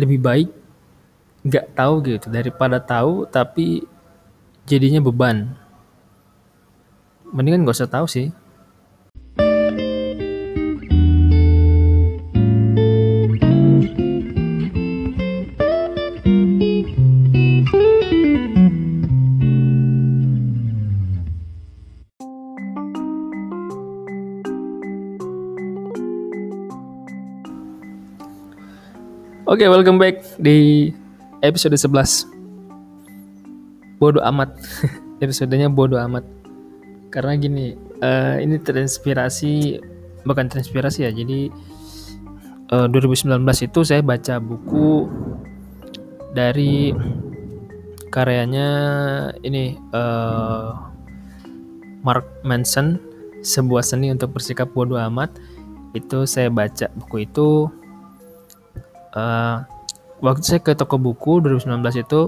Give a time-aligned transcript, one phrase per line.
[0.00, 0.48] lebih baik
[1.44, 3.84] nggak tahu gitu daripada tahu tapi
[4.64, 5.52] jadinya beban.
[7.30, 8.34] Mendingan gak usah tahu sih
[29.50, 30.94] Oke, okay, welcome back di
[31.42, 32.22] episode 11.
[33.98, 34.54] Bodoh amat.
[35.26, 36.22] Episodenya bodoh amat.
[37.10, 39.82] Karena gini, uh, ini terinspirasi
[40.22, 41.10] bukan terinspirasi ya.
[41.10, 41.50] Jadi
[42.70, 45.10] uh, eh, 2019 itu saya baca buku
[46.30, 46.94] dari
[48.14, 48.70] karyanya
[49.42, 50.78] ini uh,
[52.06, 53.02] Mark Manson
[53.42, 55.34] sebuah seni untuk bersikap bodoh amat
[55.98, 57.66] itu saya baca buku itu
[59.14, 59.64] uh,
[60.20, 62.20] waktu saya ke toko buku 2019 itu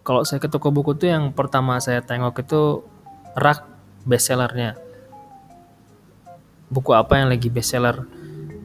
[0.00, 2.84] kalau saya ke toko buku itu yang pertama saya tengok itu
[3.36, 3.68] rak
[4.08, 4.76] bestsellernya.
[6.70, 8.06] Buku apa yang lagi bestseller?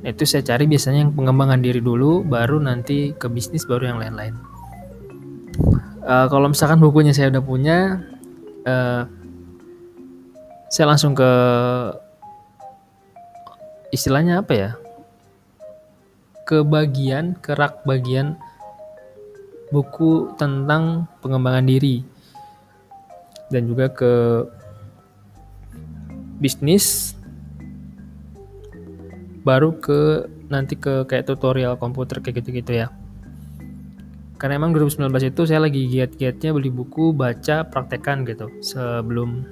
[0.05, 4.37] Itu saya cari biasanya yang pengembangan diri dulu baru nanti ke bisnis baru yang lain-lain.
[6.05, 7.77] Uh, kalau misalkan bukunya saya udah punya
[8.69, 9.09] uh,
[10.69, 11.31] saya langsung ke
[13.89, 14.69] istilahnya apa ya
[16.45, 18.37] ke bagian kerak bagian
[19.73, 22.05] buku tentang pengembangan diri.
[23.49, 24.45] Dan juga ke
[26.37, 27.17] bisnis
[29.45, 32.87] baru ke nanti ke kayak tutorial komputer kayak gitu-gitu ya.
[34.37, 38.51] Karena emang 2019 itu saya lagi giat-giatnya beli buku baca praktekan gitu.
[38.61, 39.45] Sebelum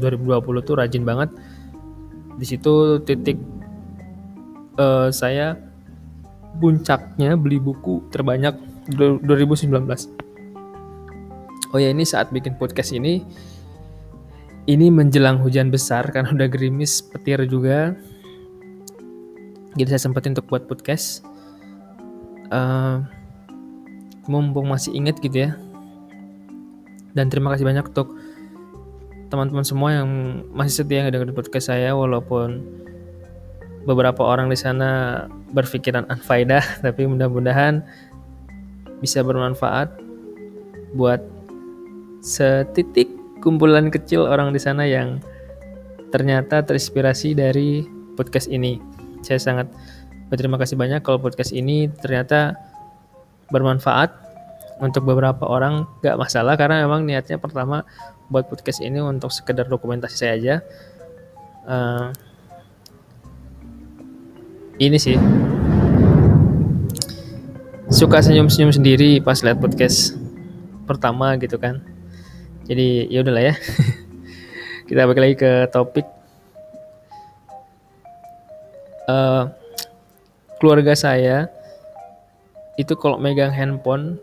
[0.00, 1.30] 2020 tuh rajin banget.
[2.34, 3.38] Di situ titik
[4.80, 5.58] uh, saya
[6.58, 8.54] puncaknya beli buku terbanyak
[8.94, 9.70] 2019.
[11.74, 13.24] Oh ya ini saat bikin podcast ini
[14.64, 17.92] ini menjelang hujan besar karena udah gerimis petir juga.
[19.74, 21.26] Jadi saya sempetin untuk buat podcast.
[22.54, 23.02] Uh,
[24.30, 25.58] mumpung masih inget gitu ya.
[27.12, 28.14] Dan terima kasih banyak untuk
[29.28, 30.08] teman-teman semua yang
[30.54, 32.62] masih setia ngedengerin podcast saya walaupun
[33.84, 37.84] beberapa orang di sana berpikiran anfaidah tapi mudah-mudahan
[39.00, 39.92] bisa bermanfaat
[40.96, 41.20] buat
[42.24, 43.12] setitik
[43.44, 45.20] kumpulan kecil orang di sana yang
[46.08, 47.84] ternyata terinspirasi dari
[48.16, 48.80] podcast ini.
[49.20, 49.68] Saya sangat
[50.32, 52.56] berterima kasih banyak kalau podcast ini ternyata
[53.52, 54.08] bermanfaat
[54.80, 57.84] untuk beberapa orang gak masalah karena memang niatnya pertama
[58.32, 60.56] buat podcast ini untuk sekedar dokumentasi saya aja.
[61.68, 62.08] Uh,
[64.78, 65.14] ini sih.
[67.92, 70.18] Suka senyum-senyum sendiri pas lihat podcast
[70.88, 71.78] pertama gitu kan.
[72.66, 73.54] Jadi ya udahlah ya.
[74.88, 76.06] Kita balik lagi ke topik.
[79.04, 79.52] Uh,
[80.58, 81.52] keluarga saya
[82.80, 84.16] itu kalau megang handphone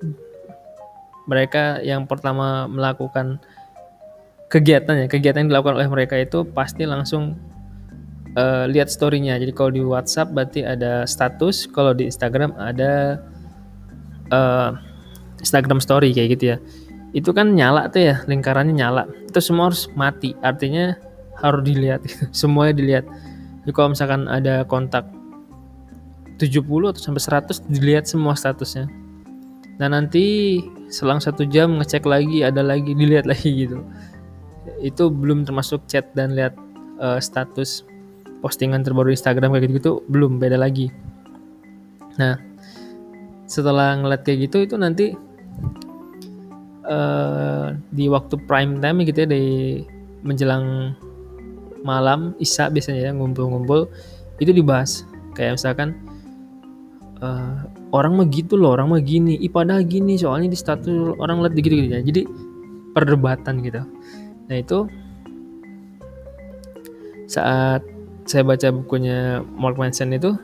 [1.29, 3.37] mereka yang pertama melakukan
[4.49, 7.39] kegiatannya kegiatan yang dilakukan oleh mereka itu pasti langsung
[8.37, 9.35] uh, lihat storynya.
[9.39, 13.19] Jadi kalau di WhatsApp berarti ada status, kalau di Instagram ada
[14.31, 14.75] uh,
[15.41, 16.57] Instagram Story kayak gitu ya.
[17.11, 19.03] Itu kan nyala tuh ya, lingkarannya nyala.
[19.27, 20.31] Itu semua harus mati.
[20.39, 20.95] Artinya
[21.41, 22.01] harus dilihat,
[22.35, 23.05] semuanya dilihat.
[23.61, 25.05] Jadi kalau misalkan ada kontak
[26.41, 28.89] 70 atau sampai 100 dilihat semua statusnya.
[29.77, 30.57] Nah nanti
[30.89, 33.83] selang satu jam ngecek lagi, ada lagi, dilihat lagi gitu.
[34.81, 36.57] Itu belum termasuk chat dan lihat
[36.97, 37.85] uh, status
[38.41, 40.89] postingan terbaru Instagram kayak gitu-gitu belum beda lagi.
[42.17, 42.35] Nah
[43.45, 45.05] setelah ngeliat kayak gitu itu nanti
[46.87, 49.43] uh, di waktu prime time gitu ya di
[50.25, 50.95] menjelang
[51.81, 53.89] malam isya biasanya ya ngumpul-ngumpul
[54.41, 55.05] itu dibahas.
[55.37, 55.89] Kayak misalkan
[57.21, 61.53] uh, orang mah gitu loh orang mah gini ibadah gini soalnya di status orang lihat
[61.57, 62.01] gitu gitu ya.
[62.01, 62.21] Jadi
[62.91, 63.81] perdebatan gitu.
[64.49, 64.89] Nah itu
[67.31, 67.79] saat
[68.25, 70.37] saya baca bukunya Mark Manson itu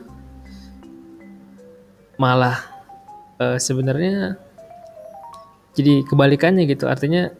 [2.18, 2.58] malah
[3.38, 4.36] uh, sebenarnya
[5.78, 6.90] jadi kebalikannya gitu.
[6.90, 7.30] Artinya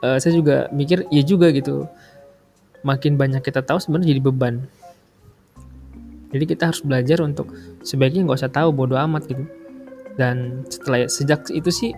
[0.00, 1.84] uh, saya juga mikir ya juga gitu.
[2.80, 4.54] Makin banyak kita tahu sebenarnya jadi beban.
[6.32, 7.52] Jadi kita harus belajar untuk
[7.84, 9.44] sebaiknya nggak usah tahu bodoh amat gitu.
[10.16, 11.92] Dan setelah sejak itu sih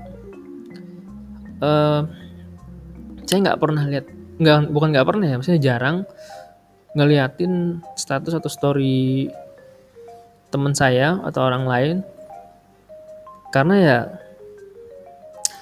[1.63, 2.03] uh,
[3.29, 4.07] saya nggak pernah lihat
[4.39, 5.97] nggak bukan nggak pernah ya maksudnya jarang
[6.99, 9.31] ngeliatin status atau story
[10.51, 11.97] teman saya atau orang lain
[13.55, 13.99] karena ya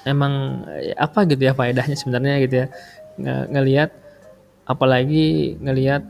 [0.07, 0.63] emang
[0.97, 2.67] apa gitu ya faedahnya sebenarnya gitu ya
[3.17, 3.89] Nge ngelihat
[4.67, 6.03] apalagi ngelihat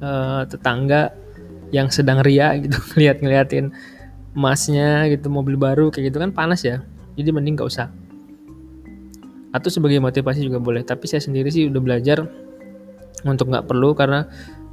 [0.00, 1.12] uh, tetangga
[1.74, 3.74] yang sedang ria gitu ngeliat ngeliatin
[4.36, 6.84] emasnya gitu mobil baru kayak gitu kan panas ya
[7.18, 7.90] jadi mending gak usah.
[9.50, 12.22] Atau sebagai motivasi juga boleh tapi saya sendiri sih udah belajar
[13.26, 14.28] untuk nggak perlu karena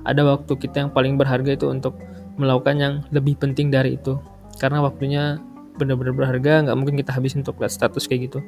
[0.05, 1.97] ada waktu kita yang paling berharga itu untuk
[2.37, 4.19] melakukan yang lebih penting dari itu.
[4.61, 5.41] Karena waktunya
[5.75, 8.39] benar-benar berharga nggak mungkin kita habisin untuk lihat status kayak gitu.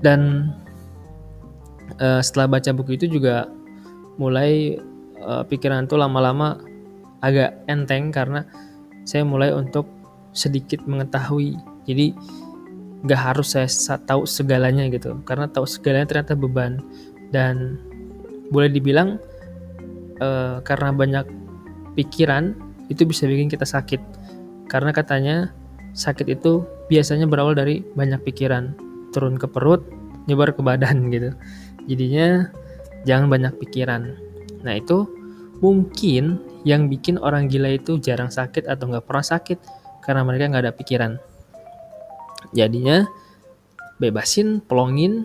[0.00, 0.52] Dan
[1.98, 3.48] uh, setelah baca buku itu juga
[4.20, 4.78] mulai
[5.18, 6.60] uh, pikiran tuh lama-lama
[7.24, 8.44] agak enteng karena
[9.08, 9.88] saya mulai untuk
[10.36, 11.56] sedikit mengetahui.
[11.88, 12.14] Jadi
[13.04, 13.68] nggak harus saya
[14.04, 15.18] tahu segalanya gitu.
[15.28, 16.80] Karena tahu segalanya ternyata beban
[17.34, 17.82] dan
[18.54, 19.18] boleh dibilang
[20.22, 21.26] uh, karena banyak
[21.98, 22.54] pikiran
[22.86, 23.98] itu bisa bikin kita sakit.
[24.70, 25.50] Karena katanya
[25.98, 28.78] sakit itu biasanya berawal dari banyak pikiran.
[29.10, 29.82] Turun ke perut
[30.30, 31.34] nyebar ke badan gitu.
[31.90, 32.46] Jadinya
[33.02, 34.14] jangan banyak pikiran.
[34.62, 35.10] Nah itu
[35.58, 39.58] mungkin yang bikin orang gila itu jarang sakit atau nggak pernah sakit
[40.00, 41.12] karena mereka nggak ada pikiran.
[42.52, 43.04] Jadinya
[43.98, 45.24] bebasin pelongin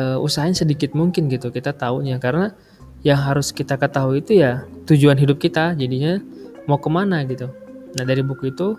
[0.00, 2.56] uh, usahain sedikit mungkin gitu kita tahunya karena
[3.04, 6.20] yang harus kita ketahui itu ya tujuan hidup kita jadinya
[6.64, 7.48] mau ke mana gitu.
[7.96, 8.76] Nah dari buku itu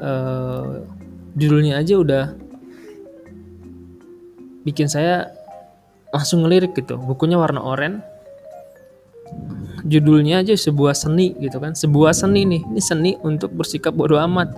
[0.00, 0.84] uh,
[1.36, 2.24] judulnya aja udah
[4.64, 5.30] bikin saya
[6.10, 6.96] langsung ngelirik gitu.
[6.96, 8.00] Bukunya warna oranye.
[9.86, 12.62] Judulnya aja sebuah seni gitu kan sebuah seni nih.
[12.64, 14.50] Ini seni untuk bersikap bodoh amat.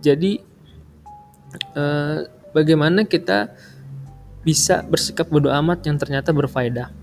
[0.00, 0.40] Jadi
[1.76, 2.16] eh,
[2.56, 3.52] bagaimana kita
[4.46, 6.94] bisa bersikap bodoh amat yang ternyata berfaedah.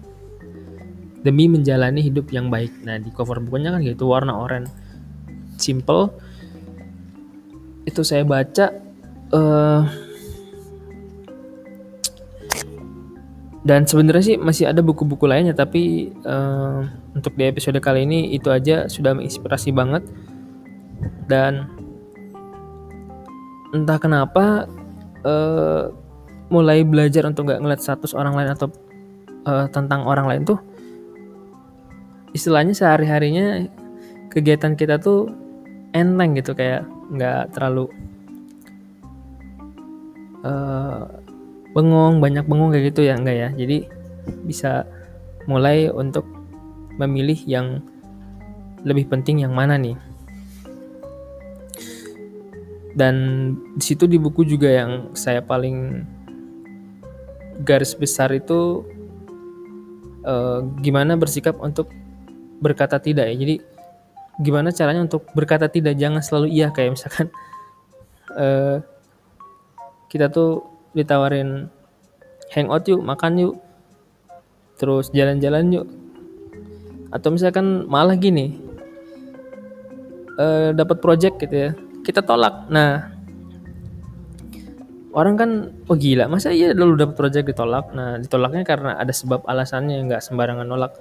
[1.27, 2.71] Demi menjalani hidup yang baik.
[2.87, 4.71] Nah di cover bukunya kan gitu warna oranye.
[5.59, 6.15] Simple.
[7.83, 8.71] Itu saya baca
[9.35, 9.81] eh,
[13.63, 16.83] dan sebenarnya sih masih ada buku-buku lainnya tapi uh,
[17.15, 20.03] untuk di episode kali ini itu aja sudah menginspirasi banget.
[21.31, 21.71] Dan
[23.71, 24.67] entah kenapa
[25.23, 25.95] uh,
[26.51, 28.67] mulai belajar untuk nggak ngeliat status orang lain atau
[29.47, 30.59] uh, tentang orang lain tuh
[32.33, 33.63] istilahnya sehari harinya
[34.33, 35.29] kegiatan kita tuh
[35.93, 37.87] enteng gitu kayak nggak terlalu
[40.43, 41.05] uh,
[41.73, 43.49] bengong banyak bengong kayak gitu ya enggak ya.
[43.53, 43.77] Jadi
[44.45, 44.85] bisa
[45.49, 46.23] mulai untuk
[46.95, 47.81] memilih yang
[48.85, 49.97] lebih penting yang mana nih.
[52.93, 53.15] Dan
[53.73, 56.05] di situ di buku juga yang saya paling
[57.61, 58.81] garis besar itu
[60.25, 61.94] uh, gimana bersikap untuk
[62.57, 63.35] berkata tidak ya?
[63.38, 63.55] Jadi
[64.41, 65.94] gimana caranya untuk berkata tidak?
[66.00, 67.29] Jangan selalu iya kayak misalkan
[68.33, 68.81] uh,
[70.11, 70.65] kita tuh
[70.97, 71.69] ditawarin
[72.53, 73.55] hangout yuk makan yuk
[74.81, 75.88] terus jalan-jalan yuk.
[77.13, 78.57] Atau misalkan malah gini
[80.41, 81.71] uh, dapat project gitu ya
[82.01, 82.65] kita tolak.
[82.73, 83.12] Nah
[85.13, 85.50] orang kan
[85.88, 90.21] oh gila masa iya dulu dapat project ditolak nah ditolaknya karena ada sebab alasannya nggak
[90.25, 90.94] sembarangan nolak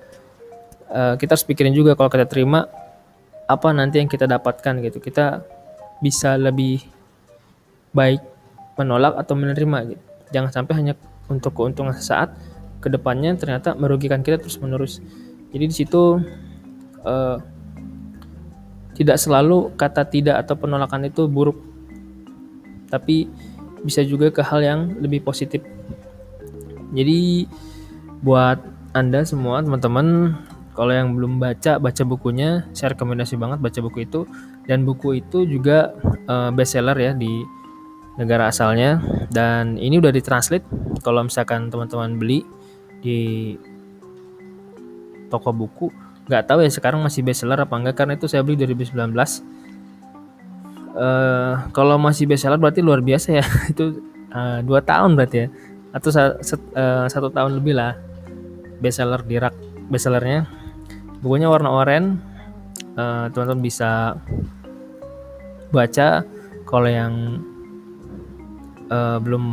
[0.93, 2.69] uh, kita harus pikirin juga kalau kita terima
[3.49, 5.43] apa nanti yang kita dapatkan gitu kita
[6.03, 6.83] bisa lebih
[7.95, 8.21] baik
[8.77, 10.05] menolak atau menerima gitu.
[10.33, 10.95] Jangan sampai hanya
[11.29, 12.35] untuk keuntungan sesaat,
[12.81, 14.99] ke depannya ternyata merugikan kita terus menerus.
[15.53, 16.19] Jadi di situ
[17.05, 17.37] uh,
[18.97, 21.57] tidak selalu kata tidak atau penolakan itu buruk,
[22.89, 23.29] tapi
[23.83, 25.63] bisa juga ke hal yang lebih positif.
[26.95, 27.47] Jadi
[28.23, 28.63] buat
[28.93, 30.37] anda semua teman-teman
[30.73, 34.25] kalau yang belum baca baca bukunya saya rekomendasi banget baca buku itu.
[34.65, 35.93] Dan buku itu juga
[36.31, 37.43] uh, bestseller ya di
[38.17, 39.03] negara asalnya.
[39.29, 40.65] Dan ini udah ditranslate.
[41.03, 42.47] Kalau misalkan teman-teman beli
[43.03, 43.53] di
[45.29, 45.89] toko buku
[46.23, 47.99] nggak tahu ya sekarang masih bestseller apa enggak.
[47.99, 49.13] Karena itu saya beli 2019
[50.97, 53.45] eh, kalau masih bestseller berarti luar biasa ya.
[53.73, 54.01] Itu
[54.33, 55.49] uh, dua tahun berarti ya.
[55.93, 57.97] Atau sa uh, satu tahun lebih lah
[58.81, 59.55] bestseller di rak
[59.93, 60.49] bestsellernya
[61.23, 62.19] bukunya warna oranye
[62.99, 64.19] uh, teman-teman bisa
[65.71, 66.27] baca
[66.67, 67.41] kalau yang
[68.91, 69.45] uh, belum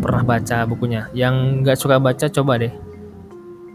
[0.00, 1.08] pernah baca bukunya.
[1.12, 1.34] Yang
[1.64, 2.72] nggak suka baca coba deh.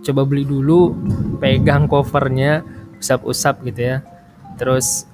[0.02, 0.98] Coba beli dulu
[1.38, 2.66] pegang covernya
[2.98, 3.98] usap-usap gitu ya.
[4.58, 5.06] Terus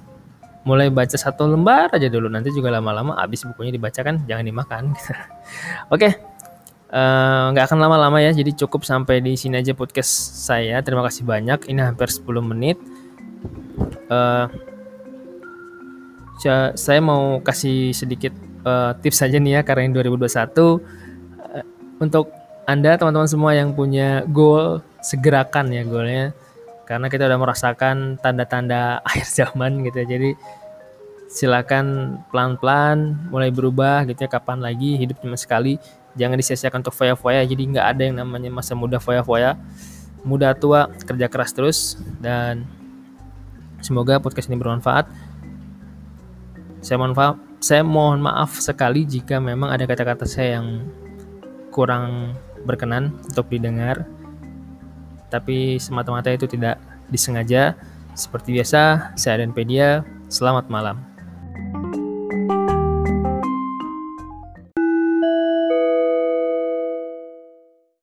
[0.68, 2.28] mulai baca satu lembar aja dulu.
[2.28, 4.92] Nanti juga lama-lama habis bukunya dibacakan jangan dimakan.
[5.94, 6.12] Oke.
[6.88, 8.36] Eh, nggak uh, akan lama-lama ya.
[8.36, 10.12] Jadi cukup sampai di sini aja podcast
[10.44, 10.84] saya.
[10.84, 11.72] Terima kasih banyak.
[11.72, 12.76] Ini hampir 10 menit.
[14.12, 14.44] Uh,
[16.76, 18.30] saya mau kasih sedikit
[18.62, 20.78] uh, tips saja nih ya karena ini 2021 uh,
[21.98, 22.30] untuk
[22.68, 26.30] anda teman-teman semua yang punya goal segerakan ya goalnya
[26.88, 30.06] karena kita udah merasakan tanda-tanda akhir zaman gitu ya.
[30.16, 30.30] Jadi
[31.28, 35.76] silakan pelan-pelan mulai berubah gitu ya kapan lagi hidup cuma sekali.
[36.16, 37.44] Jangan disia-siakan untuk foya-foya.
[37.44, 39.60] Jadi nggak ada yang namanya masa muda foya-foya.
[40.24, 42.00] Muda tua kerja keras terus.
[42.24, 42.64] Dan
[43.84, 45.04] semoga podcast ini bermanfaat.
[46.80, 50.86] Saya mohon maaf saya mohon maaf sekali jika memang ada kata-kata saya yang
[51.74, 54.06] kurang berkenan untuk didengar
[55.32, 56.76] tapi semata-mata itu tidak
[57.08, 57.72] disengaja.
[58.18, 60.02] Seperti biasa saya dan Pedia.
[60.28, 61.07] Selamat malam